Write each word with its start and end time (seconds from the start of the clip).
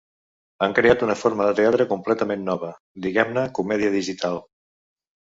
Han 0.65 0.71
creat 0.79 1.05
una 1.07 1.17
forma 1.25 1.51
de 1.51 1.55
teatre 1.61 1.87
completament 1.93 2.49
nova; 2.51 2.73
diguem-ne 3.07 3.47
comèdia 3.63 3.97
digital. 4.01 4.47